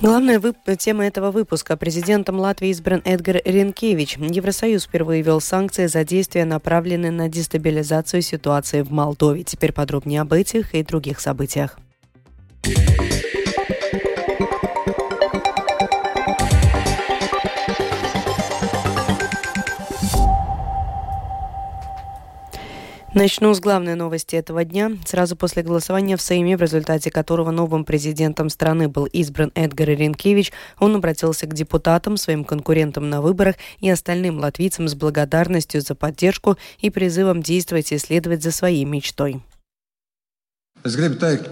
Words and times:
Главная 0.00 0.38
вып... 0.40 0.56
тема 0.78 1.06
этого 1.06 1.30
выпуска. 1.30 1.76
Президентом 1.76 2.40
Латвии 2.40 2.70
избран 2.70 3.02
Эдгар 3.04 3.42
Ренкевич. 3.44 4.16
Евросоюз 4.16 4.84
впервые 4.84 5.20
ввел 5.20 5.42
санкции 5.42 5.88
за 5.88 6.04
действия, 6.04 6.46
направленные 6.46 7.12
на 7.12 7.28
дестабилизацию 7.28 8.22
ситуации 8.22 8.80
в 8.80 8.90
Молдове. 8.90 9.44
Теперь 9.44 9.74
подробнее 9.74 10.22
об 10.22 10.32
этих 10.32 10.74
и 10.74 10.82
других 10.82 11.20
событиях. 11.20 11.78
Начну 23.12 23.52
с 23.52 23.58
главной 23.58 23.96
новости 23.96 24.36
этого 24.36 24.64
дня. 24.64 24.92
Сразу 25.04 25.34
после 25.34 25.64
голосования 25.64 26.16
в 26.16 26.22
Сейме, 26.22 26.56
в 26.56 26.62
результате 26.62 27.10
которого 27.10 27.50
новым 27.50 27.84
президентом 27.84 28.48
страны 28.48 28.88
был 28.88 29.06
избран 29.06 29.50
Эдгар 29.56 29.88
Ренкевич, 29.88 30.52
он 30.78 30.94
обратился 30.94 31.46
к 31.46 31.54
депутатам, 31.54 32.16
своим 32.16 32.44
конкурентам 32.44 33.10
на 33.10 33.20
выборах 33.20 33.56
и 33.80 33.90
остальным 33.90 34.38
латвийцам 34.38 34.86
с 34.86 34.94
благодарностью 34.94 35.80
за 35.80 35.96
поддержку 35.96 36.56
и 36.78 36.88
призывом 36.90 37.42
действовать 37.42 37.90
и 37.90 37.98
следовать 37.98 38.44
за 38.44 38.52
своей 38.52 38.84
мечтой. 38.84 39.42
Es 40.84 40.96
gribu 40.96 41.16
teikt 41.16 41.50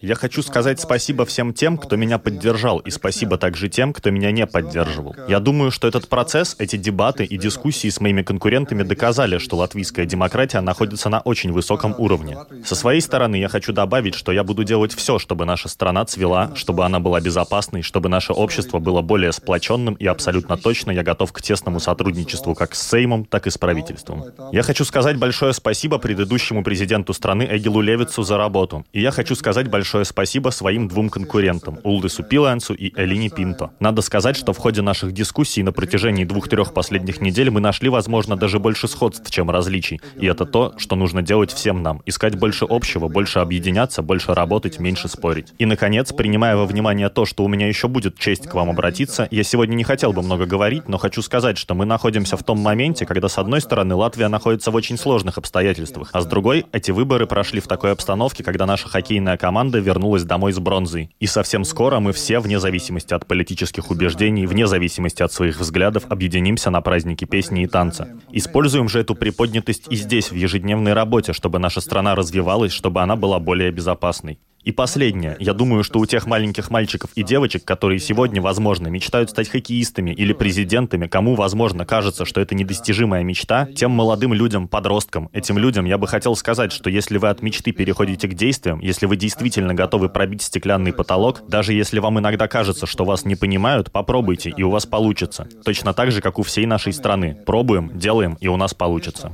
я 0.00 0.14
хочу 0.14 0.42
сказать 0.42 0.80
спасибо 0.80 1.24
всем 1.24 1.52
тем, 1.52 1.76
кто 1.76 1.96
меня 1.96 2.18
поддержал, 2.18 2.78
и 2.78 2.90
спасибо 2.90 3.36
также 3.36 3.68
тем, 3.68 3.92
кто 3.92 4.10
меня 4.10 4.30
не 4.30 4.46
поддерживал. 4.46 5.16
Я 5.28 5.40
думаю, 5.40 5.70
что 5.70 5.88
этот 5.88 6.08
процесс, 6.08 6.54
эти 6.58 6.76
дебаты 6.76 7.24
и 7.24 7.36
дискуссии 7.36 7.88
с 7.88 8.00
моими 8.00 8.22
конкурентами 8.22 8.82
доказали, 8.82 9.38
что 9.38 9.56
латвийская 9.56 10.06
демократия 10.06 10.60
находится 10.60 11.08
на 11.08 11.20
очень 11.20 11.52
высоком 11.52 11.94
уровне. 11.98 12.36
Со 12.64 12.74
своей 12.74 13.00
стороны 13.00 13.36
я 13.36 13.48
хочу 13.48 13.72
добавить, 13.72 14.14
что 14.14 14.30
я 14.30 14.44
буду 14.44 14.62
делать 14.62 14.94
все, 14.94 15.18
чтобы 15.18 15.44
наша 15.44 15.68
страна 15.68 16.04
цвела, 16.04 16.52
чтобы 16.54 16.84
она 16.84 17.00
была 17.00 17.20
безопасной, 17.20 17.82
чтобы 17.82 18.08
наше 18.08 18.32
общество 18.32 18.78
было 18.78 19.02
более 19.02 19.32
сплоченным, 19.32 19.94
и 19.94 20.06
абсолютно 20.06 20.56
точно 20.56 20.92
я 20.92 21.02
готов 21.02 21.32
к 21.32 21.42
тесному 21.42 21.80
сотрудничеству 21.80 22.54
как 22.54 22.74
с 22.74 22.88
Сеймом, 22.88 23.24
так 23.24 23.46
и 23.46 23.50
с 23.50 23.58
правительством. 23.58 24.24
Я 24.52 24.62
хочу 24.62 24.84
сказать 24.84 25.16
большое 25.16 25.52
спасибо 25.52 25.98
предыдущему 25.98 26.62
президенту 26.62 27.12
страны 27.12 27.48
Эгилу 27.50 27.80
Левицу 27.80 28.22
за 28.22 28.36
работу. 28.36 28.84
И 28.92 29.00
я 29.00 29.10
хочу 29.10 29.34
сказать 29.34 29.68
большое 29.68 29.87
большое 29.88 30.04
спасибо 30.04 30.50
своим 30.50 30.86
двум 30.86 31.08
конкурентам, 31.08 31.78
Улдысу 31.82 32.22
Пилансу 32.22 32.74
и 32.74 32.92
Элине 32.94 33.30
Пинто. 33.30 33.70
Надо 33.80 34.02
сказать, 34.02 34.36
что 34.36 34.52
в 34.52 34.58
ходе 34.58 34.82
наших 34.82 35.12
дискуссий 35.12 35.62
на 35.62 35.72
протяжении 35.72 36.26
двух-трех 36.26 36.74
последних 36.74 37.22
недель 37.22 37.50
мы 37.50 37.60
нашли, 37.60 37.88
возможно, 37.88 38.36
даже 38.36 38.58
больше 38.58 38.86
сходств, 38.86 39.30
чем 39.30 39.50
различий. 39.50 40.02
И 40.20 40.26
это 40.26 40.44
то, 40.44 40.74
что 40.76 40.94
нужно 40.94 41.22
делать 41.22 41.50
всем 41.50 41.82
нам. 41.82 42.02
Искать 42.04 42.36
больше 42.36 42.66
общего, 42.68 43.08
больше 43.08 43.38
объединяться, 43.38 44.02
больше 44.02 44.34
работать, 44.34 44.78
меньше 44.78 45.08
спорить. 45.08 45.54
И, 45.56 45.64
наконец, 45.64 46.12
принимая 46.12 46.54
во 46.56 46.66
внимание 46.66 47.08
то, 47.08 47.24
что 47.24 47.42
у 47.42 47.48
меня 47.48 47.66
еще 47.66 47.88
будет 47.88 48.18
честь 48.18 48.46
к 48.46 48.52
вам 48.52 48.68
обратиться, 48.68 49.26
я 49.30 49.42
сегодня 49.42 49.74
не 49.74 49.84
хотел 49.84 50.12
бы 50.12 50.20
много 50.20 50.44
говорить, 50.44 50.86
но 50.86 50.98
хочу 50.98 51.22
сказать, 51.22 51.56
что 51.56 51.74
мы 51.74 51.86
находимся 51.86 52.36
в 52.36 52.42
том 52.42 52.58
моменте, 52.58 53.06
когда, 53.06 53.28
с 53.28 53.38
одной 53.38 53.62
стороны, 53.62 53.94
Латвия 53.94 54.28
находится 54.28 54.70
в 54.70 54.74
очень 54.74 54.98
сложных 54.98 55.38
обстоятельствах, 55.38 56.10
а 56.12 56.20
с 56.20 56.26
другой, 56.26 56.66
эти 56.72 56.90
выборы 56.90 57.26
прошли 57.26 57.60
в 57.60 57.66
такой 57.66 57.92
обстановке, 57.92 58.44
когда 58.44 58.66
наша 58.66 58.86
хоккейная 58.86 59.38
команда 59.38 59.77
команда 59.78 59.80
вернулась 59.80 60.24
домой 60.24 60.52
с 60.52 60.58
бронзой. 60.58 61.10
И 61.20 61.26
совсем 61.26 61.64
скоро 61.64 62.00
мы 62.00 62.12
все, 62.12 62.40
вне 62.40 62.58
зависимости 62.58 63.14
от 63.14 63.26
политических 63.26 63.90
убеждений, 63.90 64.46
вне 64.46 64.66
зависимости 64.66 65.22
от 65.22 65.32
своих 65.32 65.60
взглядов, 65.60 66.04
объединимся 66.08 66.70
на 66.70 66.80
празднике 66.80 67.26
песни 67.26 67.62
и 67.62 67.66
танца. 67.66 68.08
Используем 68.32 68.88
же 68.88 69.00
эту 69.00 69.14
приподнятость 69.14 69.86
и 69.90 69.96
здесь, 69.96 70.30
в 70.30 70.34
ежедневной 70.34 70.94
работе, 70.94 71.32
чтобы 71.32 71.58
наша 71.58 71.80
страна 71.80 72.14
развивалась, 72.14 72.72
чтобы 72.72 73.02
она 73.02 73.16
была 73.16 73.38
более 73.38 73.70
безопасной. 73.70 74.38
И 74.68 74.72
последнее. 74.72 75.36
Я 75.38 75.54
думаю, 75.54 75.82
что 75.82 75.98
у 75.98 76.04
тех 76.04 76.26
маленьких 76.26 76.70
мальчиков 76.70 77.10
и 77.14 77.22
девочек, 77.22 77.64
которые 77.64 78.00
сегодня, 78.00 78.42
возможно, 78.42 78.88
мечтают 78.88 79.30
стать 79.30 79.48
хоккеистами 79.48 80.10
или 80.10 80.34
президентами, 80.34 81.06
кому, 81.06 81.36
возможно, 81.36 81.86
кажется, 81.86 82.26
что 82.26 82.40
это 82.40 82.54
недостижимая 82.54 83.22
мечта, 83.22 83.66
тем 83.74 83.92
молодым 83.92 84.34
людям, 84.34 84.68
подросткам, 84.68 85.30
этим 85.32 85.56
людям 85.56 85.86
я 85.86 85.96
бы 85.96 86.06
хотел 86.06 86.36
сказать, 86.36 86.72
что 86.72 86.90
если 86.90 87.16
вы 87.18 87.28
от 87.28 87.40
мечты 87.40 87.72
переходите 87.72 88.28
к 88.28 88.34
действиям, 88.34 88.80
если 88.80 89.06
вы 89.06 89.16
действительно 89.16 89.67
готовы 89.74 90.08
пробить 90.08 90.42
стеклянный 90.42 90.92
потолок, 90.92 91.42
даже 91.48 91.72
если 91.72 91.98
вам 91.98 92.18
иногда 92.18 92.48
кажется, 92.48 92.86
что 92.86 93.04
вас 93.04 93.24
не 93.24 93.36
понимают, 93.36 93.90
попробуйте, 93.90 94.52
и 94.56 94.62
у 94.62 94.70
вас 94.70 94.86
получится. 94.86 95.46
Точно 95.64 95.94
так 95.94 96.10
же, 96.10 96.20
как 96.20 96.38
у 96.38 96.42
всей 96.42 96.66
нашей 96.66 96.92
страны. 96.92 97.36
Пробуем, 97.46 97.90
делаем, 97.94 98.36
и 98.40 98.48
у 98.48 98.56
нас 98.56 98.74
получится. 98.74 99.32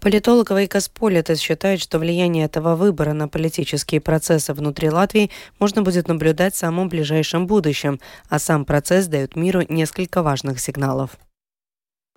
Политолог 0.00 0.52
Вейкас 0.52 0.88
Политес 0.88 1.40
считает, 1.40 1.80
что 1.80 1.98
влияние 1.98 2.44
этого 2.44 2.76
выбора 2.76 3.14
на 3.14 3.26
политические 3.26 4.00
процессы 4.00 4.54
внутри 4.54 4.90
Латвии 4.90 5.30
можно 5.58 5.82
будет 5.82 6.06
наблюдать 6.06 6.54
в 6.54 6.58
самом 6.58 6.88
ближайшем 6.88 7.48
будущем, 7.48 7.98
а 8.28 8.38
сам 8.38 8.64
процесс 8.64 9.08
дает 9.08 9.34
миру 9.34 9.62
несколько 9.68 10.22
важных 10.22 10.60
сигналов. 10.60 11.18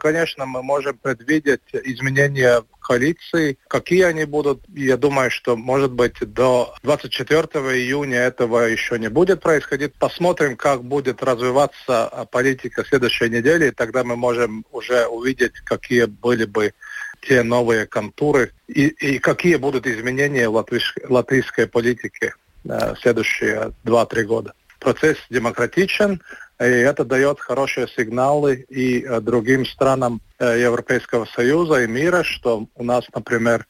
Конечно, 0.01 0.47
мы 0.47 0.63
можем 0.63 0.97
предвидеть 0.97 1.61
изменения 1.73 2.63
коалиции. 2.79 3.59
Какие 3.67 4.05
они 4.05 4.25
будут, 4.25 4.63
я 4.73 4.97
думаю, 4.97 5.29
что, 5.29 5.55
может 5.55 5.91
быть, 5.91 6.15
до 6.21 6.73
24 6.81 7.39
июня 7.77 8.21
этого 8.21 8.61
еще 8.61 8.97
не 8.97 9.09
будет 9.09 9.41
происходить. 9.41 9.93
Посмотрим, 9.93 10.57
как 10.57 10.83
будет 10.83 11.21
развиваться 11.21 12.27
политика 12.31 12.83
следующей 12.83 13.29
недели, 13.29 13.67
и 13.67 13.71
тогда 13.71 14.03
мы 14.03 14.15
можем 14.15 14.65
уже 14.71 15.05
увидеть, 15.05 15.53
какие 15.65 16.05
были 16.05 16.45
бы 16.45 16.73
те 17.21 17.43
новые 17.43 17.85
контуры 17.85 18.53
и, 18.67 18.87
и 18.87 19.19
какие 19.19 19.57
будут 19.57 19.85
изменения 19.85 20.49
в 20.49 20.55
латвийской, 20.55 21.05
латвийской 21.07 21.67
политике 21.67 22.33
э, 22.67 22.95
следующие 22.99 23.75
2-3 23.85 24.23
года. 24.23 24.53
Процесс 24.79 25.17
демократичен, 25.29 26.23
и 26.61 26.69
это 26.69 27.03
дает 27.03 27.39
хорошие 27.39 27.87
сигналы 27.87 28.65
и 28.69 29.01
э, 29.03 29.19
другим 29.19 29.65
странам 29.65 30.21
э, 30.37 30.61
Европейского 30.61 31.25
Союза 31.25 31.83
и 31.83 31.87
мира, 31.87 32.23
что 32.23 32.67
у 32.75 32.83
нас, 32.83 33.05
например, 33.15 33.65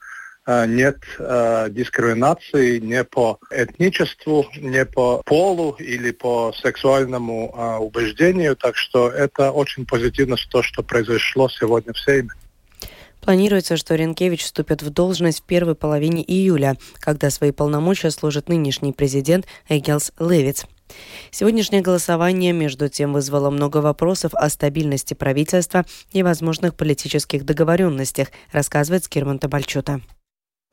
э, 0.45 0.65
нет 0.67 0.97
дискриминации 1.73 2.79
не 2.79 3.03
по 3.05 3.39
этничеству, 3.49 4.45
не 4.57 4.85
по 4.85 5.21
полу 5.25 5.75
или 5.79 6.11
по 6.11 6.51
сексуальному 6.53 7.79
убеждению. 7.79 8.55
Так 8.57 8.75
что 8.75 9.09
это 9.09 9.51
очень 9.51 9.85
позитивно 9.85 10.35
то, 10.49 10.61
что 10.61 10.83
произошло 10.83 11.47
сегодня 11.47 11.93
в 11.93 11.99
Сейме. 11.99 12.31
Планируется, 13.21 13.77
что 13.77 13.95
Ренкевич 13.95 14.43
вступит 14.43 14.81
в 14.81 14.89
должность 14.89 15.41
в 15.41 15.43
первой 15.43 15.75
половине 15.75 16.23
июля, 16.23 16.75
когда 16.99 17.29
свои 17.29 17.51
полномочия 17.51 18.09
служит 18.09 18.49
нынешний 18.49 18.93
президент 18.93 19.45
Эгелс 19.69 20.11
Левиц. 20.19 20.65
Сегодняшнее 21.31 21.81
голосование, 21.81 22.53
между 22.53 22.89
тем, 22.89 23.13
вызвало 23.13 23.49
много 23.49 23.77
вопросов 23.77 24.33
о 24.33 24.49
стабильности 24.49 25.13
правительства 25.13 25.85
и 26.11 26.23
возможных 26.23 26.75
политических 26.75 27.45
договоренностях, 27.45 28.29
рассказывает 28.51 29.03
Скирман 29.03 29.39
Табальчута. 29.39 30.01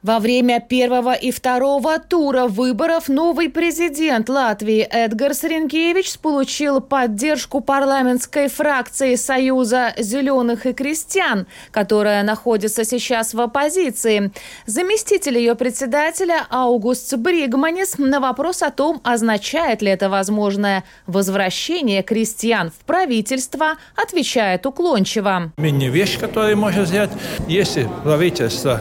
Во 0.04 0.20
время 0.20 0.60
первого 0.60 1.12
и 1.12 1.32
второго 1.32 1.98
тура 1.98 2.47
выборов 2.47 3.09
новый 3.09 3.48
президент 3.48 4.28
Латвии 4.28 4.82
Эдгар 4.82 5.34
Саренкевич 5.34 6.20
получил 6.20 6.81
поддержку 6.81 7.60
парламентской 7.60 8.47
фракции 8.47 9.16
Союза 9.16 9.94
зеленых 9.98 10.66
и 10.66 10.72
крестьян, 10.72 11.48
которая 11.72 12.22
находится 12.22 12.84
сейчас 12.84 13.34
в 13.34 13.41
оппозиции. 13.41 14.31
Заместитель 14.66 15.36
ее 15.36 15.56
председателя 15.56 16.47
Аугуст 16.48 17.16
Бригманис 17.16 17.98
на 17.98 18.20
вопрос 18.20 18.62
о 18.62 18.70
том, 18.70 19.00
означает 19.03 19.82
ли 19.82 19.91
это 19.91 20.09
возможное 20.09 20.84
возвращение 21.09 22.04
крестьян 22.04 22.70
в 22.70 22.84
правительство, 22.84 23.72
отвечает 23.97 24.65
уклончиво. 24.65 25.50
Вещь, 25.56 26.21
которую 26.21 26.56
можно 26.56 26.84
сделать, 26.84 27.10
если 27.48 27.89
правительство 28.04 28.80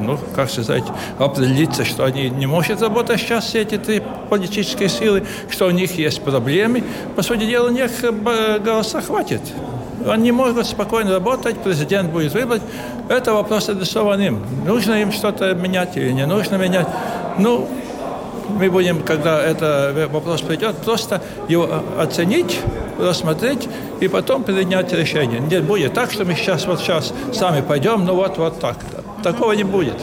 ну, 0.00 0.18
как 0.34 0.50
сказать, 0.50 0.84
определиться, 1.18 1.84
что 1.84 2.04
они 2.04 2.30
не 2.30 2.46
могут 2.46 2.80
работать 2.80 3.20
сейчас, 3.20 3.46
все 3.46 3.62
эти 3.62 3.78
три 3.78 4.02
политические 4.30 4.88
силы, 4.88 5.24
что 5.50 5.66
у 5.66 5.70
них 5.70 5.96
есть 5.98 6.22
проблемы. 6.22 6.82
По 7.16 7.22
сути 7.22 7.46
дела, 7.46 7.68
у 7.68 7.72
них 7.72 7.90
э, 8.02 8.58
голоса 8.58 9.00
хватит. 9.00 9.42
Они 10.06 10.32
могут 10.32 10.66
спокойно 10.66 11.12
работать, 11.12 11.58
президент 11.58 12.10
будет 12.10 12.34
выбрать. 12.34 12.62
Это 13.08 13.32
вопрос 13.32 13.68
адресован 13.68 14.20
им. 14.20 14.42
Нужно 14.66 15.00
им 15.00 15.12
что-то 15.12 15.54
менять 15.54 15.96
или 15.96 16.10
не 16.10 16.26
нужно 16.26 16.56
менять. 16.56 16.86
Ну, 17.38 17.68
мы 18.48 18.70
будем, 18.70 19.02
когда 19.02 19.42
этот 19.42 20.10
вопрос 20.10 20.42
придет, 20.42 20.76
просто 20.78 21.22
его 21.48 21.68
оценить, 21.98 22.60
рассмотреть 22.98 23.68
и 24.00 24.08
потом 24.08 24.44
принять 24.44 24.92
решение. 24.92 25.40
Не 25.40 25.60
будет 25.60 25.94
так, 25.94 26.12
что 26.12 26.24
мы 26.24 26.34
сейчас 26.34 26.66
вот 26.66 26.80
сейчас 26.80 27.12
сами 27.32 27.62
пойдем, 27.62 28.04
ну 28.04 28.14
вот, 28.14 28.38
вот 28.38 28.60
так. 28.60 28.76
Такого 29.24 29.52
не 29.52 29.64
будет. 29.64 29.96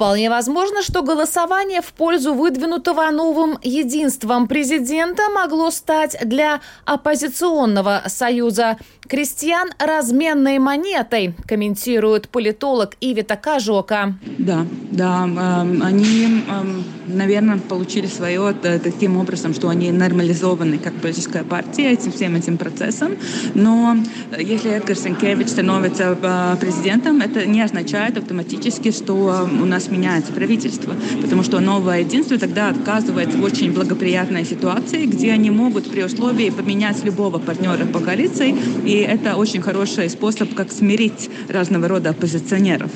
Вполне 0.00 0.30
возможно, 0.30 0.80
что 0.80 1.02
голосование 1.02 1.82
в 1.82 1.92
пользу 1.92 2.32
выдвинутого 2.32 3.10
новым 3.10 3.58
единством 3.62 4.48
президента 4.48 5.24
могло 5.28 5.70
стать 5.70 6.16
для 6.24 6.62
оппозиционного 6.86 8.04
союза 8.06 8.78
крестьян 9.10 9.70
разменной 9.78 10.58
монетой, 10.60 11.34
комментирует 11.46 12.28
политолог 12.28 12.92
Ивита 13.00 13.34
Кажока. 13.36 14.14
Да, 14.38 14.64
да, 14.92 15.24
эм, 15.24 15.82
они, 15.82 16.44
эм, 16.48 16.84
наверное, 17.08 17.58
получили 17.58 18.06
свое 18.06 18.54
э, 18.62 18.78
таким 18.78 19.16
образом, 19.16 19.52
что 19.52 19.68
они 19.68 19.90
нормализованы 19.90 20.78
как 20.78 20.94
политическая 20.94 21.42
партия 21.42 21.90
этим 21.90 22.12
всем 22.12 22.36
этим 22.36 22.56
процессом. 22.56 23.16
Но 23.54 23.96
э, 24.30 24.42
если 24.42 24.70
Эдгар 24.70 24.96
Сенкевич 24.96 25.48
становится 25.48 26.16
э, 26.22 26.56
президентом, 26.60 27.20
это 27.20 27.44
не 27.46 27.62
означает 27.62 28.16
автоматически, 28.16 28.92
что 28.92 29.14
у 29.14 29.64
нас 29.64 29.89
меняется 29.90 30.32
правительство, 30.32 30.94
потому 31.20 31.42
что 31.42 31.60
новое 31.60 32.00
единство 32.00 32.38
тогда 32.38 32.68
отказывается 32.68 33.38
в 33.38 33.42
очень 33.42 33.72
благоприятной 33.72 34.44
ситуации, 34.44 35.06
где 35.06 35.32
они 35.32 35.50
могут 35.50 35.90
при 35.90 36.02
условии 36.02 36.50
поменять 36.50 37.04
любого 37.04 37.38
партнера 37.38 37.84
по 37.86 38.00
коалиции, 38.00 38.54
и 38.84 38.92
это 38.92 39.36
очень 39.36 39.60
хороший 39.60 40.08
способ, 40.08 40.54
как 40.54 40.72
смирить 40.72 41.30
разного 41.48 41.88
рода 41.88 42.10
оппозиционеров, 42.10 42.90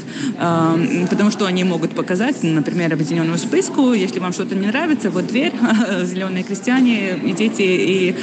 потому 1.10 1.30
что 1.30 1.46
они 1.46 1.64
могут 1.64 1.94
показать, 1.94 2.42
например, 2.42 2.92
объединенному 2.92 3.38
списку, 3.38 3.92
если 3.92 4.18
вам 4.20 4.32
что-то 4.32 4.54
не 4.54 4.66
нравится, 4.66 5.10
вот 5.10 5.26
дверь, 5.26 5.52
зеленые 6.04 6.44
крестьяне, 6.44 7.18
идите 7.24 7.64
и 7.64 8.14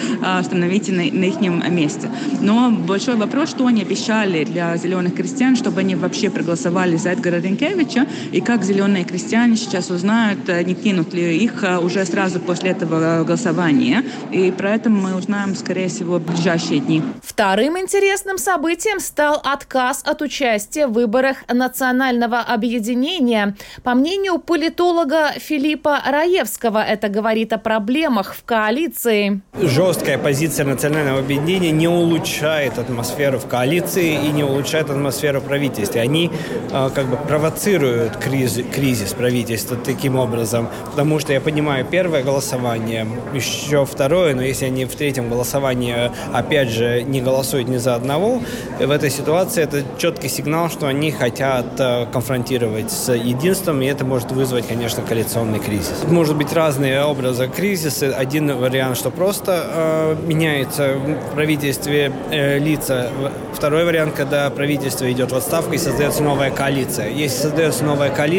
становите 0.43 0.91
на, 0.91 1.03
на 1.03 1.25
их 1.25 1.41
месте. 1.69 2.09
Но 2.41 2.71
большой 2.71 3.15
вопрос, 3.15 3.49
что 3.49 3.65
они 3.67 3.81
обещали 3.81 4.43
для 4.43 4.75
зеленых 4.77 5.15
крестьян, 5.15 5.55
чтобы 5.55 5.81
они 5.81 5.95
вообще 5.95 6.29
проголосовали 6.29 6.97
за 6.97 7.09
Эдгара 7.09 7.39
Ренкевича, 7.39 8.07
и 8.31 8.41
как 8.51 8.65
зеленые 8.65 9.05
крестьяне 9.05 9.55
сейчас 9.55 9.89
узнают, 9.89 10.49
э, 10.49 10.61
не 10.63 10.73
кинут 10.73 11.13
ли 11.13 11.37
их 11.37 11.63
э, 11.63 11.77
уже 11.77 12.03
сразу 12.03 12.41
после 12.41 12.71
этого 12.71 13.23
голосования. 13.23 14.03
И 14.29 14.51
про 14.51 14.71
это 14.71 14.89
мы 14.89 15.15
узнаем, 15.15 15.55
скорее 15.55 15.87
всего, 15.87 16.17
в 16.17 16.21
ближайшие 16.21 16.81
дни. 16.81 17.01
Вторым 17.23 17.79
интересным 17.79 18.37
событием 18.37 18.99
стал 18.99 19.41
отказ 19.41 20.01
от 20.03 20.21
участия 20.21 20.87
в 20.87 20.91
выборах 20.91 21.37
национального 21.47 22.39
объединения. 22.39 23.55
По 23.83 23.93
мнению 23.95 24.37
политолога 24.37 25.31
Филиппа 25.37 26.01
Раевского, 26.05 26.83
это 26.83 27.07
говорит 27.07 27.53
о 27.53 27.57
проблемах 27.57 28.35
в 28.35 28.43
коалиции. 28.43 29.39
Жесткая 29.61 30.17
позиция 30.17 30.65
национального 30.65 31.19
объединения 31.19 31.71
не 31.71 31.87
улучшает 31.87 32.77
атмосферу 32.77 33.39
в 33.39 33.47
коалиции 33.47 34.25
и 34.25 34.27
не 34.33 34.43
улучшает 34.43 34.89
атмосферу 34.89 35.39
в 35.39 35.45
правительстве. 35.45 36.01
Они 36.01 36.29
э, 36.69 36.89
как 36.93 37.05
бы 37.05 37.15
провоцируют 37.15 38.17
кризис, 38.17 38.40
кризис 38.73 39.13
правительства 39.13 39.77
таким 39.77 40.15
образом. 40.15 40.69
Потому 40.85 41.19
что 41.19 41.33
я 41.33 41.41
понимаю, 41.41 41.85
первое 41.89 42.23
голосование, 42.23 43.07
еще 43.33 43.85
второе, 43.85 44.35
но 44.35 44.41
если 44.41 44.65
они 44.65 44.85
в 44.85 44.95
третьем 44.95 45.29
голосовании 45.29 46.11
опять 46.33 46.69
же 46.69 47.03
не 47.03 47.21
голосуют 47.21 47.67
ни 47.67 47.77
за 47.77 47.95
одного, 47.95 48.41
в 48.79 48.91
этой 48.91 49.09
ситуации 49.09 49.63
это 49.63 49.83
четкий 49.97 50.29
сигнал, 50.29 50.69
что 50.69 50.87
они 50.87 51.11
хотят 51.11 51.79
э, 51.79 52.05
конфронтировать 52.11 52.91
с 52.91 53.13
единством, 53.13 53.81
и 53.81 53.85
это 53.85 54.05
может 54.05 54.31
вызвать, 54.31 54.67
конечно, 54.67 55.03
коалиционный 55.03 55.59
кризис. 55.59 56.03
Может 56.07 56.35
быть 56.35 56.53
разные 56.53 57.03
образы 57.03 57.47
кризиса. 57.47 58.15
Один 58.15 58.55
вариант, 58.57 58.97
что 58.97 59.11
просто 59.11 59.65
э, 59.73 60.15
меняется 60.25 60.95
в 60.95 61.35
правительстве 61.35 62.11
э, 62.31 62.59
лица. 62.59 63.09
Второй 63.53 63.85
вариант, 63.85 64.13
когда 64.15 64.49
правительство 64.49 65.11
идет 65.11 65.31
в 65.31 65.35
отставку 65.35 65.73
и 65.73 65.77
создается 65.77 66.23
новая 66.23 66.51
коалиция. 66.51 67.09
Если 67.09 67.43
создается 67.43 67.83
новая 67.83 68.09
коалиция, 68.09 68.30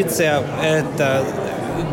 это 0.63 1.23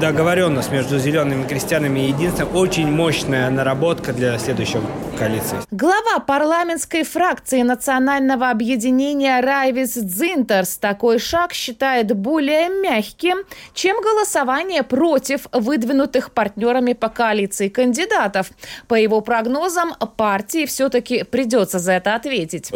договоренность 0.01 0.73
между 0.73 0.99
зелеными 0.99 1.47
крестьянами 1.47 2.01
и 2.01 2.09
единством 2.09 2.55
очень 2.57 2.91
мощная 2.91 3.51
наработка 3.51 4.13
для 4.13 4.39
следующего 4.39 4.83
коалиции. 5.19 5.59
Глава 5.71 6.19
парламентской 6.27 7.03
фракции 7.03 7.63
национального 7.63 8.51
объединения 8.51 9.41
Райвис 9.41 9.95
Дзинтерс 9.95 10.79
такой 10.79 11.19
шаг 11.19 11.53
считает 11.53 12.15
более 12.17 12.69
мягким, 12.69 13.39
чем 13.75 14.01
голосование 14.01 14.83
против 14.83 15.47
выдвинутых 15.53 16.31
партнерами 16.33 16.95
по 16.95 17.09
коалиции 17.09 17.69
кандидатов. 17.69 18.51
По 18.89 18.95
его 18.95 19.21
прогнозам, 19.21 19.95
партии 20.17 20.65
все-таки 20.67 21.25
придется 21.25 21.79
за 21.79 21.93
это 21.93 22.15
ответить. 22.15 22.71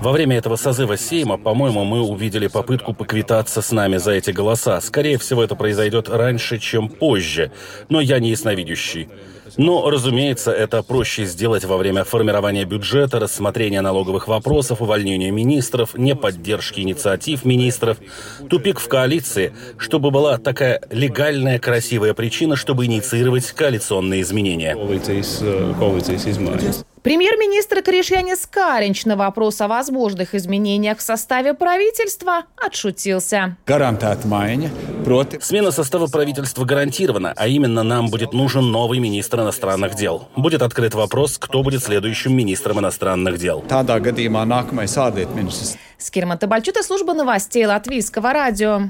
Во 0.00 0.12
время 0.12 0.38
этого 0.38 0.56
созыва 0.56 0.96
Сейма, 0.96 1.36
по-моему, 1.38 1.84
мы 1.84 2.00
увидели 2.00 2.46
попытку 2.46 2.94
поквитаться 2.94 3.62
с 3.62 3.72
нами 3.72 3.98
за 3.98 4.12
эти 4.12 4.30
голоса. 4.30 4.80
Скорее 4.80 5.18
всего, 5.18 5.44
это 5.44 5.54
произойдет 5.54 6.08
раньше, 6.08 6.58
чем 6.58 6.88
позже. 6.88 7.52
Но 7.88 8.00
я 8.00 8.18
не 8.18 8.30
ясновидящий. 8.30 9.08
Но, 9.56 9.88
разумеется, 9.90 10.52
это 10.52 10.82
проще 10.82 11.24
сделать 11.24 11.64
во 11.64 11.76
время 11.76 12.04
формирования 12.04 12.64
бюджета, 12.64 13.18
рассмотрения 13.18 13.80
налоговых 13.80 14.28
вопросов, 14.28 14.80
увольнения 14.80 15.30
министров, 15.30 15.94
неподдержки 15.94 16.80
инициатив 16.80 17.44
министров. 17.44 17.98
Тупик 18.48 18.80
в 18.80 18.88
коалиции, 18.88 19.52
чтобы 19.78 20.10
была 20.10 20.38
такая 20.38 20.80
легальная, 20.90 21.58
красивая 21.58 22.14
причина, 22.14 22.56
чтобы 22.56 22.86
инициировать 22.86 23.50
коалиционные 23.52 24.22
изменения. 24.22 24.76
Премьер-министр 27.02 27.82
Кришьянис 27.82 28.46
Каринч 28.46 29.06
на 29.06 29.16
вопрос 29.16 29.60
о 29.60 29.66
возможных 29.66 30.36
изменениях 30.36 30.98
в 30.98 31.02
составе 31.02 31.52
правительства 31.52 32.44
отшутился. 32.56 33.56
Смена 35.40 35.72
состава 35.72 36.06
правительства 36.06 36.64
гарантирована, 36.64 37.32
а 37.36 37.48
именно 37.48 37.82
нам 37.82 38.08
будет 38.08 38.32
нужен 38.32 38.70
новый 38.70 39.00
министр 39.00 39.40
иностранных 39.40 39.96
дел. 39.96 40.28
Будет 40.36 40.62
открыт 40.62 40.94
вопрос, 40.94 41.38
кто 41.38 41.64
будет 41.64 41.82
следующим 41.82 42.36
министром 42.36 42.78
иностранных 42.78 43.36
дел. 43.36 43.64
Скирман 45.98 46.38
Табальчута, 46.38 46.84
служба 46.84 47.14
новостей 47.14 47.66
Латвийского 47.66 48.32
радио. 48.32 48.82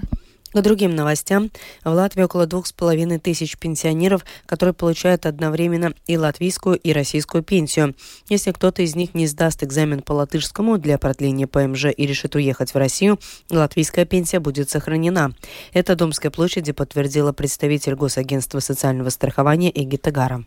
К 0.53 0.61
другим 0.61 0.95
новостям. 0.95 1.51
В 1.83 1.91
Латвии 1.91 2.23
около 2.23 2.47
двух 2.47 2.67
с 2.67 2.73
половиной 2.73 3.19
тысяч 3.19 3.57
пенсионеров, 3.57 4.25
которые 4.47 4.75
получают 4.75 5.25
одновременно 5.25 5.95
и 6.07 6.17
латвийскую, 6.17 6.77
и 6.77 6.93
российскую 6.93 7.43
пенсию. 7.43 7.95
Если 8.29 8.53
кто-то 8.53 8.83
из 8.83 8.95
них 8.95 9.15
не 9.15 9.27
сдаст 9.27 9.63
экзамен 9.65 10.03
по 10.03 10.13
латышскому 10.13 10.79
для 10.79 10.99
продления 10.99 11.47
ПМЖ 11.47 11.87
и 11.97 12.07
решит 12.07 12.35
уехать 12.35 12.75
в 12.75 12.77
Россию, 12.77 13.19
латвийская 13.51 14.05
пенсия 14.05 14.41
будет 14.41 14.69
сохранена. 14.69 15.33
Это 15.73 15.97
Домской 15.97 16.31
площади 16.31 16.73
подтвердила 16.73 17.33
представитель 17.33 17.95
Госагентства 17.95 18.61
социального 18.61 19.09
страхования 19.09 19.73
Эгита 19.75 20.11
Гара. 20.11 20.45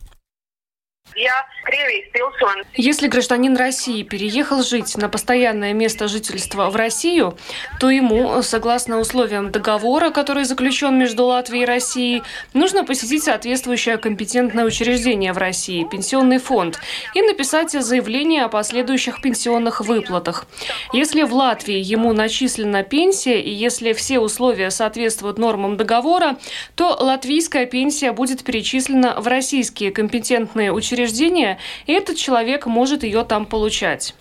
Если 2.74 3.08
гражданин 3.08 3.56
России 3.56 4.02
переехал 4.02 4.62
жить 4.62 4.96
на 4.96 5.08
постоянное 5.08 5.72
место 5.72 6.08
жительства 6.08 6.68
в 6.68 6.76
Россию, 6.76 7.38
то 7.80 7.88
ему, 7.88 8.42
согласно 8.42 9.00
условиям 9.00 9.50
договора, 9.50 10.10
который 10.10 10.44
заключен 10.44 10.98
между 10.98 11.24
Латвией 11.24 11.62
и 11.62 11.66
Россией, 11.66 12.22
нужно 12.52 12.84
посетить 12.84 13.24
соответствующее 13.24 13.96
компетентное 13.96 14.64
учреждение 14.64 15.32
в 15.32 15.38
России, 15.38 15.86
пенсионный 15.90 16.38
фонд, 16.38 16.78
и 17.14 17.22
написать 17.22 17.70
заявление 17.70 18.44
о 18.44 18.48
последующих 18.48 19.22
пенсионных 19.22 19.80
выплатах. 19.80 20.46
Если 20.92 21.22
в 21.22 21.32
Латвии 21.32 21.78
ему 21.78 22.12
начислена 22.12 22.82
пенсия 22.82 23.40
и 23.40 23.50
если 23.50 23.94
все 23.94 24.18
условия 24.18 24.70
соответствуют 24.70 25.38
нормам 25.38 25.78
договора, 25.78 26.36
то 26.74 26.94
латвийская 27.00 27.64
пенсия 27.64 28.12
будет 28.12 28.44
перечислена 28.44 29.18
в 29.18 29.26
российские 29.26 29.92
компетентные 29.92 30.72
учреждения 30.72 30.95
учреждение, 30.96 31.58
и 31.86 31.92
этот 31.92 32.16
человек 32.16 32.66
может 32.66 33.02
ее 33.02 33.24
там 33.24 33.46
получать. 33.46 34.14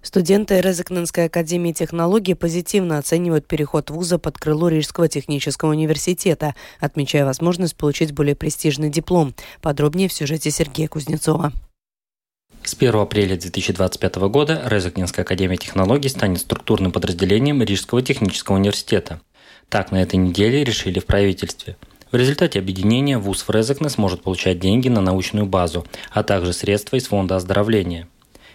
Студенты 0.00 0.60
Резекненской 0.60 1.26
академии 1.26 1.72
технологий 1.72 2.34
позитивно 2.34 2.98
оценивают 2.98 3.46
переход 3.46 3.90
вуза 3.90 4.18
под 4.18 4.36
крыло 4.36 4.68
Рижского 4.68 5.08
технического 5.08 5.70
университета, 5.70 6.54
отмечая 6.80 7.24
возможность 7.24 7.76
получить 7.76 8.12
более 8.12 8.34
престижный 8.34 8.90
диплом. 8.90 9.34
Подробнее 9.60 10.08
в 10.08 10.12
сюжете 10.12 10.50
Сергея 10.50 10.88
Кузнецова. 10.88 11.52
С 12.64 12.74
1 12.74 12.94
апреля 12.96 13.36
2025 13.36 14.16
года 14.28 14.62
Резекненская 14.66 15.24
академия 15.24 15.56
технологий 15.56 16.08
станет 16.08 16.40
структурным 16.40 16.90
подразделением 16.90 17.62
Рижского 17.62 18.02
технического 18.02 18.56
университета. 18.56 19.20
Так 19.68 19.92
на 19.92 20.02
этой 20.02 20.16
неделе 20.16 20.64
решили 20.64 20.98
в 20.98 21.06
правительстве– 21.06 21.76
в 22.12 22.16
результате 22.16 22.58
объединения 22.58 23.18
ВУЗ 23.18 23.42
Фрезекне 23.42 23.88
сможет 23.88 24.22
получать 24.22 24.60
деньги 24.60 24.88
на 24.88 25.00
научную 25.00 25.46
базу, 25.46 25.86
а 26.10 26.22
также 26.22 26.52
средства 26.52 26.96
из 26.96 27.06
фонда 27.06 27.36
оздоровления. 27.36 28.06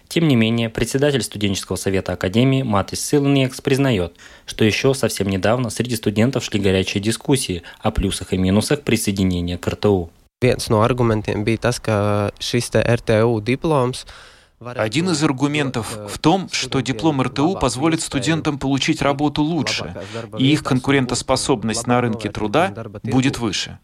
Тем 0.08 0.28
не 0.28 0.36
менее, 0.36 0.70
председатель 0.70 1.22
студенческого 1.22 1.76
совета 1.76 2.14
Академии 2.14 2.62
Матис 2.62 3.06
Силнекс 3.06 3.60
признает, 3.60 4.14
что 4.46 4.64
еще 4.64 4.94
совсем 4.94 5.28
недавно 5.28 5.70
среди 5.70 5.98
студентов 5.98 6.46
шли 6.46 6.62
горячие 6.62 7.04
дискуссии 7.04 7.64
о 7.80 7.92
плюсах 7.92 8.32
и 8.32 8.38
минусах 8.38 8.84
присоединения 8.84 9.58
к 9.58 9.68
РТУ. 9.68 10.12
Viens 10.40 10.70
no 10.70 10.84
argumentiem 10.86 11.42
bija 11.42 11.58
tas, 11.58 11.80
ka 11.82 12.30
šis 12.38 12.70
Один 14.60 15.12
из 15.12 15.24
аргументов 15.24 16.00
в 16.10 16.18
том, 16.18 16.50
что 16.52 16.80
диплом 16.80 17.22
РТУ 17.22 17.60
позволит 17.62 18.02
студентам 18.02 18.58
получить 18.58 19.04
работу 19.04 19.44
лучше, 19.44 19.96
и 20.38 20.52
их 20.52 20.64
конкурентоспособность 20.64 21.86
на 21.86 22.02
рынке 22.02 22.30
труда 22.30 22.74
будет 23.04 23.38
выше. 23.38 23.78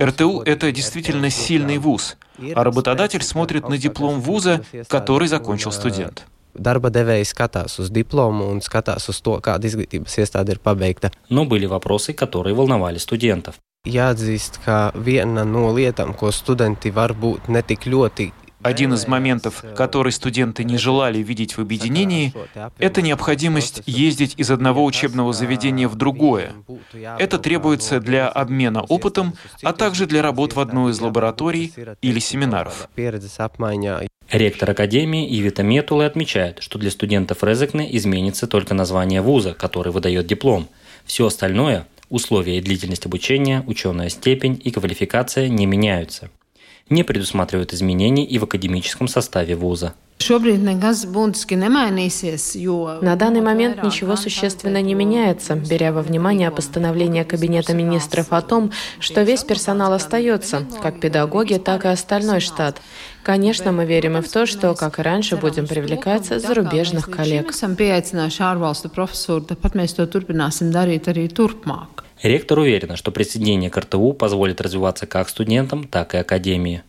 РТУ— 0.00 0.42
это 0.46 0.70
действительно 0.70 1.28
сильный 1.28 1.78
вуз, 1.78 2.16
а 2.54 2.62
работодатель 2.62 3.22
смотрит 3.22 3.68
на 3.68 3.78
диплом 3.78 4.20
вуза, 4.20 4.62
который 4.88 5.26
закончил 5.26 5.72
студент. 5.72 6.24
Darba 6.52 6.90
devēji 6.92 7.24
skatās 7.24 7.78
uz 7.80 7.88
diplomu 7.88 8.50
un 8.52 8.60
skatās 8.60 9.08
uz 9.08 9.20
to, 9.24 9.38
kāda 9.40 9.64
izglītības 9.70 10.18
iestāde 10.20 10.52
ir 10.52 10.60
pabeigta. 10.60 11.10
Но 11.30 11.46
были 11.46 11.64
вопросы, 11.64 12.12
которые 12.12 12.54
волновали 12.54 12.98
студентов. 12.98 13.54
Jāatzīst, 13.88 14.60
ka 14.64 14.92
viena 14.94 15.44
no 15.48 15.72
lietām, 15.72 16.12
ko 16.14 16.30
studenti 16.30 16.92
varbūt 16.92 17.48
netik 17.48 17.86
ļoti 17.88 18.32
один 18.62 18.94
из 18.94 19.06
моментов, 19.06 19.64
который 19.76 20.12
студенты 20.12 20.64
не 20.64 20.78
желали 20.78 21.18
видеть 21.18 21.56
в 21.56 21.60
объединении, 21.60 22.32
это 22.78 23.02
необходимость 23.02 23.82
ездить 23.86 24.34
из 24.36 24.50
одного 24.50 24.84
учебного 24.84 25.32
заведения 25.32 25.88
в 25.88 25.96
другое. 25.96 26.52
Это 27.18 27.38
требуется 27.38 28.00
для 28.00 28.28
обмена 28.28 28.82
опытом, 28.82 29.34
а 29.62 29.72
также 29.72 30.06
для 30.06 30.22
работ 30.22 30.54
в 30.54 30.60
одной 30.60 30.92
из 30.92 31.00
лабораторий 31.00 31.72
или 32.00 32.18
семинаров. 32.18 32.88
Ректор 34.30 34.70
Академии 34.70 35.38
Ивита 35.38 35.62
Метулы 35.62 36.06
отмечает, 36.06 36.62
что 36.62 36.78
для 36.78 36.90
студентов 36.90 37.44
Резекне 37.44 37.94
изменится 37.96 38.46
только 38.46 38.72
название 38.72 39.20
вуза, 39.20 39.52
который 39.52 39.92
выдает 39.92 40.26
диплом. 40.26 40.68
Все 41.04 41.26
остальное– 41.26 41.86
условия 42.08 42.58
и 42.58 42.62
длительность 42.62 43.04
обучения, 43.04 43.62
ученая 43.66 44.08
степень 44.08 44.60
и 44.62 44.70
квалификация 44.70 45.48
не 45.48 45.66
меняются 45.66 46.30
не 46.90 47.02
предусматривают 47.02 47.72
изменений 47.72 48.24
и 48.24 48.38
в 48.38 48.44
академическом 48.44 49.08
составе 49.08 49.56
вуза. 49.56 49.94
На 53.02 53.16
данный 53.16 53.40
момент 53.40 53.82
ничего 53.82 54.14
существенно 54.14 54.80
не 54.80 54.94
меняется, 54.94 55.56
беря 55.56 55.92
во 55.92 56.02
внимание 56.02 56.50
постановление 56.52 57.24
Кабинета 57.24 57.74
министров 57.74 58.32
о 58.32 58.40
том, 58.40 58.70
что 59.00 59.22
весь 59.22 59.42
персонал 59.42 59.92
остается, 59.92 60.64
как 60.80 61.00
педагоги, 61.00 61.58
так 61.58 61.84
и 61.84 61.88
остальной 61.88 62.38
штат. 62.38 62.80
Конечно, 63.24 63.72
мы 63.72 63.84
верим 63.84 64.16
и 64.16 64.20
в 64.20 64.30
то, 64.30 64.46
что, 64.46 64.74
как 64.74 65.00
и 65.00 65.02
раньше, 65.02 65.36
будем 65.36 65.66
привлекать 65.66 66.26
зарубежных 66.26 67.10
коллег. 67.10 67.52
Ректор 72.22 72.60
уверена, 72.60 72.94
что 72.94 73.10
присоединение 73.10 73.68
к 73.68 73.76
РТУ 73.76 74.12
позволит 74.12 74.60
развиваться 74.60 75.06
как 75.06 75.28
студентам, 75.28 75.88
так 75.88 76.14
и 76.14 76.18
академии. 76.18 76.84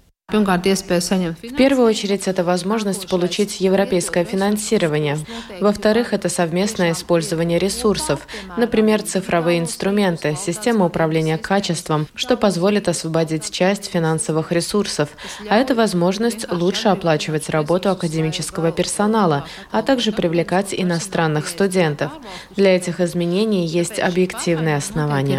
В 1.44 1.56
первую 1.56 1.88
очередь, 1.88 2.28
это 2.28 2.44
возможность 2.44 3.08
получить 3.08 3.62
европейское 3.62 4.26
финансирование. 4.26 5.20
Во-вторых, 5.60 6.12
это 6.12 6.28
совместное 6.28 6.94
использование 6.94 7.60
ресурсов, 7.60 8.28
например, 8.58 9.04
цифровые 9.04 9.60
инструменты, 9.60 10.36
система 10.36 10.86
управления 10.86 11.38
качеством, 11.38 12.08
что 12.16 12.36
позволит 12.36 12.88
освободить 12.88 13.52
часть 13.52 13.92
финансовых 13.92 14.52
ресурсов. 14.52 15.10
А 15.50 15.58
это 15.58 15.76
возможность 15.76 16.52
лучше 16.52 16.88
оплачивать 16.88 17.50
работу 17.50 17.92
академического 17.92 18.72
персонала, 18.72 19.46
а 19.72 19.84
также 19.84 20.12
привлекать 20.12 20.74
иностранных 20.74 21.48
студентов. 21.48 22.12
Для 22.56 22.76
этих 22.76 23.00
изменений 23.02 23.68
есть 23.68 24.00
объективные 24.00 24.78
основания. 24.78 25.38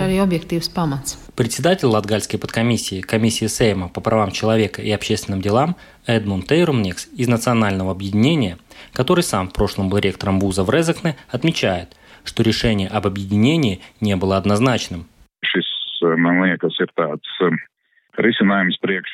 Председатель 1.36 1.86
Латгальской 1.86 2.38
подкомиссии 2.38 3.00
Комиссии 3.00 3.46
Сейма 3.46 3.88
по 3.88 4.00
правам 4.00 4.30
человека 4.30 4.80
и 4.80 4.92
общественным 4.92 5.40
делам 5.40 5.74
Эдмунд 6.06 6.46
Тейрумникс 6.46 7.08
из 7.08 7.26
Национального 7.26 7.90
объединения, 7.90 8.56
который 8.92 9.24
сам 9.24 9.48
в 9.48 9.52
прошлом 9.52 9.88
был 9.88 9.98
ректором 9.98 10.38
вуза 10.38 10.62
в 10.62 10.70
Резакне, 10.70 11.16
отмечает, 11.28 11.96
что 12.22 12.44
решение 12.44 12.86
об 12.88 13.08
объединении 13.08 13.80
не 14.00 14.14
было 14.14 14.36
однозначным. 14.36 15.08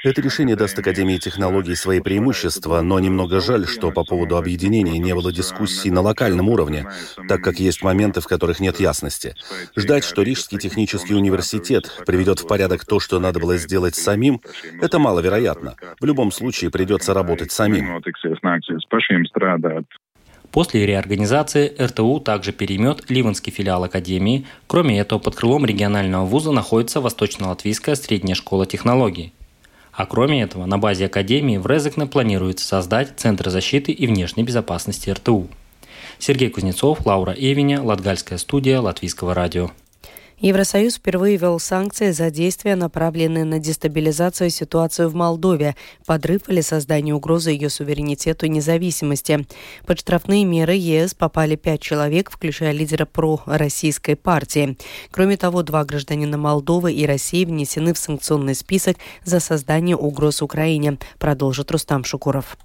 Это 0.04 0.20
решение 0.20 0.56
даст 0.56 0.78
Академии 0.78 1.16
технологий 1.16 1.74
свои 1.74 2.00
преимущества, 2.00 2.80
но 2.82 2.98
немного 2.98 3.40
жаль, 3.40 3.66
что 3.66 3.90
по 3.90 4.04
поводу 4.04 4.36
объединения 4.36 4.98
не 4.98 5.14
было 5.14 5.32
дискуссий 5.32 5.90
на 5.90 6.00
локальном 6.00 6.48
уровне, 6.48 6.86
так 7.28 7.42
как 7.42 7.60
есть 7.60 7.82
моменты, 7.82 8.20
в 8.20 8.26
которых 8.26 8.60
нет 8.60 8.78
ясности. 8.78 9.34
Ждать, 9.76 10.04
что 10.04 10.22
Рижский 10.22 10.58
технический 10.58 11.14
университет 11.14 12.02
приведет 12.06 12.40
в 12.40 12.46
порядок 12.46 12.84
то, 12.84 13.00
что 13.00 13.18
надо 13.20 13.40
было 13.40 13.56
сделать 13.56 13.94
самим, 13.94 14.40
это 14.80 14.98
маловероятно. 14.98 15.76
В 16.00 16.04
любом 16.04 16.30
случае 16.30 16.70
придется 16.70 17.14
работать 17.14 17.52
самим. 17.52 18.00
После 20.52 20.84
реорганизации 20.84 21.72
РТУ 21.80 22.20
также 22.20 22.52
переймет 22.52 23.08
Ливанский 23.08 23.52
филиал 23.52 23.84
Академии. 23.84 24.46
Кроме 24.66 24.98
этого, 24.98 25.20
под 25.20 25.36
крылом 25.36 25.64
регионального 25.64 26.24
вуза 26.24 26.50
находится 26.50 27.00
Восточно-Латвийская 27.00 27.94
средняя 27.94 28.34
школа 28.34 28.66
технологий. 28.66 29.32
А 29.92 30.06
кроме 30.06 30.42
этого, 30.42 30.66
на 30.66 30.78
базе 30.78 31.06
Академии 31.06 31.56
в 31.56 31.66
Резекне 31.66 32.06
планируется 32.06 32.66
создать 32.66 33.12
Центр 33.16 33.50
защиты 33.50 33.92
и 33.92 34.06
внешней 34.06 34.42
безопасности 34.42 35.10
РТУ. 35.10 35.48
Сергей 36.18 36.50
Кузнецов, 36.50 37.06
Лаура 37.06 37.32
Эвиня, 37.32 37.82
Латгальская 37.82 38.38
студия 38.38 38.80
Латвийского 38.80 39.34
радио. 39.34 39.70
Евросоюз 40.40 40.94
впервые 40.94 41.36
ввел 41.36 41.60
санкции 41.60 42.12
за 42.12 42.30
действия, 42.30 42.74
направленные 42.74 43.44
на 43.44 43.58
дестабилизацию 43.58 44.48
ситуации 44.48 45.04
в 45.04 45.14
Молдове, 45.14 45.76
подрыв 46.06 46.48
или 46.48 46.62
создание 46.62 47.14
угрозы 47.14 47.50
ее 47.50 47.68
суверенитету 47.68 48.46
и 48.46 48.48
независимости. 48.48 49.46
Под 49.86 50.00
штрафные 50.00 50.46
меры 50.46 50.74
ЕС 50.74 51.12
попали 51.12 51.56
пять 51.56 51.82
человек, 51.82 52.30
включая 52.30 52.72
лидера 52.72 53.04
про-российской 53.04 54.16
партии. 54.16 54.78
Кроме 55.10 55.36
того, 55.36 55.62
два 55.62 55.84
гражданина 55.84 56.38
Молдовы 56.38 56.94
и 56.94 57.04
России 57.04 57.44
внесены 57.44 57.92
в 57.92 57.98
санкционный 57.98 58.54
список 58.54 58.96
за 59.24 59.40
создание 59.40 59.96
угроз 59.96 60.40
Украине, 60.40 60.96
продолжит 61.18 61.70
Рустам 61.70 62.02
Шукуров. 62.02 62.56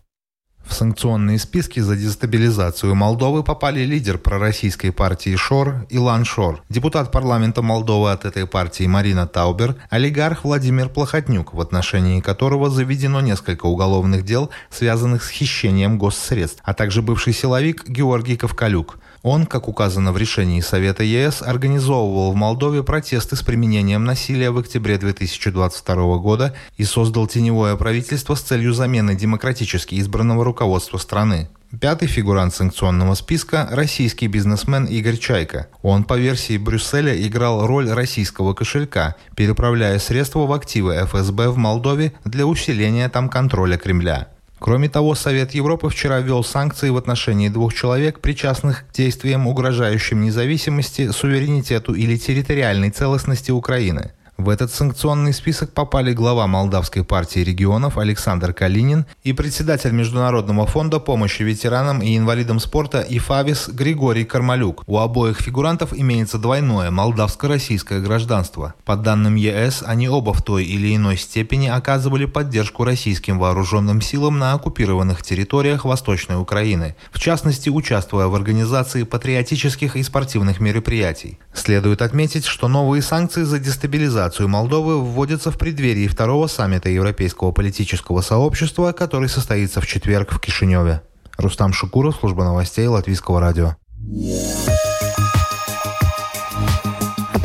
В 0.67 0.73
санкционные 0.73 1.37
списки 1.37 1.79
за 1.79 1.95
дестабилизацию 1.95 2.95
Молдовы 2.95 3.43
попали 3.43 3.81
лидер 3.81 4.17
пророссийской 4.17 4.91
партии 4.91 5.35
Шор 5.35 5.85
Илан 5.89 6.25
Шор, 6.25 6.63
депутат 6.69 7.11
парламента 7.11 7.61
Молдовы 7.61 8.11
от 8.11 8.25
этой 8.25 8.47
партии 8.47 8.85
Марина 8.87 9.27
Таубер, 9.27 9.75
олигарх 9.89 10.43
Владимир 10.43 10.89
Плохотнюк, 10.89 11.53
в 11.53 11.61
отношении 11.61 12.19
которого 12.19 12.69
заведено 12.69 13.21
несколько 13.21 13.67
уголовных 13.67 14.25
дел, 14.25 14.49
связанных 14.71 15.23
с 15.23 15.29
хищением 15.29 15.99
госсредств, 15.99 16.61
а 16.63 16.73
также 16.73 17.03
бывший 17.03 17.33
силовик 17.33 17.87
Георгий 17.87 18.35
Ковкалюк. 18.35 18.97
Он, 19.25 19.47
как 19.47 19.67
указано 19.67 20.11
в 20.11 20.17
решении 20.17 20.61
Совета 20.61 21.01
ЕС, 21.03 21.41
организовывал 21.41 22.31
в 22.31 22.35
Молдове 22.35 22.83
протесты 22.83 23.35
с 23.35 23.41
применением 23.41 24.05
насилия 24.05 24.51
в 24.51 24.59
октябре 24.59 24.99
2022 24.99 26.17
года 26.19 26.53
и 26.77 26.83
создал 26.83 27.25
теневое 27.25 27.75
правительство 27.75 28.35
с 28.35 28.41
целью 28.41 28.71
замены 28.75 29.15
демократически 29.15 29.99
избранного 29.99 30.45
руководства 30.45 30.99
страны. 30.99 31.49
Пятый 31.81 32.07
фигурант 32.07 32.53
санкционного 32.53 33.15
списка– 33.15 33.67
российский 33.71 34.27
бизнесмен 34.27 34.85
Игорь 34.85 35.17
Чайка. 35.17 35.69
Он, 35.81 36.03
по 36.03 36.19
версии 36.19 36.59
Брюсселя, 36.59 37.19
играл 37.19 37.65
роль 37.65 37.89
российского 37.89 38.53
кошелька, 38.53 39.15
переправляя 39.35 39.97
средства 39.97 40.45
в 40.45 40.53
активы 40.53 41.03
ФСБ 41.03 41.49
в 41.49 41.57
Молдове 41.57 42.13
для 42.25 42.45
усиления 42.45 43.09
там 43.09 43.29
контроля 43.29 43.77
Кремля. 43.77 44.27
Кроме 44.65 44.89
того, 44.89 45.13
Совет 45.13 45.53
Европы 45.53 45.89
вчера 45.89 46.21
ввел 46.21 46.43
санкции 46.43 46.89
в 46.89 46.97
отношении 46.97 47.49
двух 47.49 47.71
человек, 47.71 48.19
причастных 48.19 48.87
к 48.87 48.95
действиям, 48.95 49.45
угрожающим 49.45 50.21
независимости, 50.21 51.11
суверенитету 51.11 51.93
или 51.93 52.17
территориальной 52.17 52.89
целостности 52.89 53.51
Украины– 53.51 54.11
в 54.37 54.49
этот 54.49 54.71
санкционный 54.71 55.33
список 55.33 55.71
попали 55.71 56.11
глава 56.11 56.45
Молдавской 56.45 57.05
партии 57.05 57.39
регионов 57.39 57.97
Александр 57.97 58.53
Калинин 58.53 59.05
и 59.23 59.31
председатель 59.31 59.91
Международного 59.91 60.67
фонда 60.67 60.99
помощи 60.99 61.41
ветеранам 61.41 62.01
и 62.01 62.17
инвалидам 62.17 62.59
спорта 62.59 63.05
ИФАВИС 63.07 63.69
Григорий 63.69 64.25
Кармалюк. 64.25 64.83
У 64.87 64.99
обоих 64.99 65.39
фигурантов 65.39 65.93
имеется 65.93 66.37
двойное 66.37 66.91
молдавско-российское 66.91 68.01
гражданство. 68.01 68.73
По 68.83 68.97
данным 68.97 69.35
ЕС, 69.35 69.83
они 69.85 70.09
оба 70.09 70.33
в 70.33 70.41
той 70.41 70.65
или 70.65 70.93
иной 70.95 71.15
степени 71.15 71.67
оказывали 71.67 72.25
поддержку 72.25 72.83
российским 72.83 73.39
вооруженным 73.39 74.01
силам 74.01 74.37
на 74.37 74.53
оккупированных 74.53 75.23
территориях 75.23 75.85
Восточной 75.85 76.39
Украины, 76.39 76.95
в 77.11 77.19
частности, 77.19 77.69
участвуя 77.69 78.27
в 78.27 78.35
организации 78.35 79.03
патриотических 79.03 79.95
и 79.95 80.03
спортивных 80.03 80.59
мероприятий. 80.59 81.39
Следует 81.55 82.01
отметить, 82.01 82.45
что 82.45 82.67
новые 82.67 83.01
санкции 83.01 83.43
за 83.43 83.59
дестабилизацию 83.59 84.49
Молдовы 84.49 85.01
вводится 85.01 85.51
в 85.51 85.57
преддверии 85.57 86.07
второго 86.07 86.47
саммита 86.47 86.89
Европейского 86.89 87.51
политического 87.51 88.21
сообщества, 88.21 88.91
который 88.91 89.29
состоится 89.29 89.79
в 89.81 89.87
четверг 89.87 90.33
в 90.33 90.39
Кишиневе. 90.39 91.01
Рустам 91.37 91.73
Шукуров, 91.73 92.17
служба 92.17 92.43
новостей 92.43 92.87
Латвийского 92.87 93.39
радио. 93.39 93.75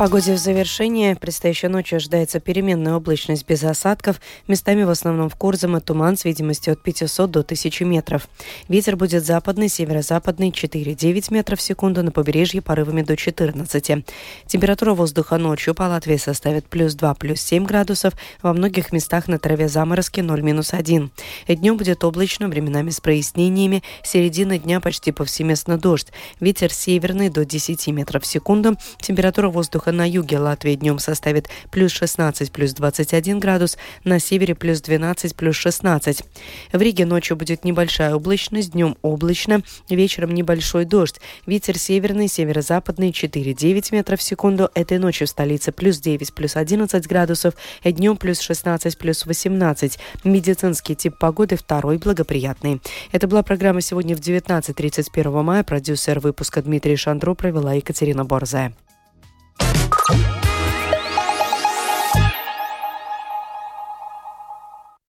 Погоде 0.01 0.33
в 0.33 0.39
завершение. 0.39 1.15
Предстоящей 1.15 1.69
ночью 1.69 1.97
ожидается 1.97 2.41
переменная 2.41 2.95
облачность 2.95 3.47
без 3.47 3.63
осадков. 3.63 4.19
Местами 4.49 4.83
в 4.83 4.89
основном 4.89 5.29
в 5.29 5.37
Курзам 5.37 5.79
туман 5.79 6.17
с 6.17 6.25
видимостью 6.25 6.73
от 6.73 6.83
500 6.83 7.31
до 7.31 7.41
1000 7.41 7.85
метров. 7.85 8.27
Ветер 8.67 8.97
будет 8.97 9.27
западный, 9.27 9.69
северо-западный 9.69 10.53
4-9 10.53 11.27
метров 11.35 11.59
в 11.59 11.63
секунду, 11.63 12.03
на 12.03 12.13
побережье 12.13 12.63
порывами 12.63 13.03
до 13.03 13.15
14. 13.15 14.07
Температура 14.47 14.95
воздуха 14.95 15.37
ночью 15.37 15.75
по 15.75 15.83
Латвии 15.83 16.17
составит 16.17 16.65
плюс 16.65 16.95
2, 16.95 17.15
плюс 17.17 17.43
7 17.43 17.67
градусов. 17.67 18.15
Во 18.41 18.55
многих 18.55 18.93
местах 18.93 19.29
на 19.29 19.39
траве 19.39 19.69
заморозки 19.69 20.21
0-1. 20.21 21.11
Днем 21.47 21.77
будет 21.77 22.05
облачно, 22.05 22.49
временами 22.49 22.89
с 22.89 23.03
прояснениями. 23.03 23.83
Середина 24.03 24.59
дня 24.59 24.81
почти 24.81 25.13
повсеместно 25.13 25.77
дождь. 25.77 26.09
Ветер 26.41 26.73
северный 26.73 27.29
до 27.29 27.45
10 27.45 27.89
метров 27.89 28.23
в 28.23 28.27
секунду. 28.27 28.77
Температура 29.03 29.51
воздуха 29.51 29.90
воздуха 29.91 29.93
на 29.93 30.09
юге 30.09 30.39
Латвии 30.39 30.75
днем 30.75 30.99
составит 30.99 31.49
плюс 31.71 31.93
16, 31.93 32.53
плюс 32.53 32.73
21 32.75 33.41
градус, 33.41 33.77
на 34.05 34.21
севере 34.21 34.55
плюс 34.55 34.81
12, 34.81 35.35
плюс 35.35 35.57
16. 35.57 36.23
В 36.73 36.81
Риге 36.81 37.07
ночью 37.07 37.37
будет 37.37 37.65
небольшая 37.65 38.15
облачность, 38.15 38.73
днем 38.73 38.97
облачно, 39.03 39.63
вечером 39.89 40.33
небольшой 40.35 40.85
дождь. 40.85 41.21
Ветер 41.47 41.79
северный, 41.79 42.29
северо-западный 42.29 43.11
4-9 43.11 43.93
метров 43.93 44.21
в 44.21 44.23
секунду. 44.23 44.71
Этой 44.75 44.99
ночью 44.99 45.27
в 45.27 45.31
столице 45.31 45.73
плюс 45.73 45.99
9, 45.99 46.33
плюс 46.35 46.57
11 46.57 47.07
градусов, 47.07 47.55
днем 47.85 48.17
плюс 48.17 48.41
16, 48.41 48.99
плюс 48.99 49.27
18. 49.27 49.99
Медицинский 50.25 50.95
тип 50.95 51.17
погоды 51.19 51.57
второй 51.57 51.99
благоприятный. 51.99 52.81
Это 53.13 53.27
была 53.27 53.43
программа 53.43 53.81
сегодня 53.81 54.17
в 54.17 54.21
19.31 54.21 55.43
мая. 55.43 55.63
Продюсер 55.63 56.21
выпуска 56.21 56.63
Дмитрий 56.63 56.97
Шандро 56.97 57.35
провела 57.35 57.75
Екатерина 57.75 58.25
Борзая. 58.25 58.73
Huh? 60.13 60.40